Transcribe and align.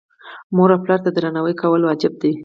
مور 0.55 0.69
او 0.73 0.79
پلار 0.83 0.99
ته 1.05 1.09
درناوی 1.15 1.53
کول 1.61 1.81
واجب 1.85 2.13
دي. 2.21 2.31